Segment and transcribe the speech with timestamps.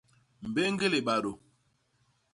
[0.49, 1.31] Mbéñg libadô.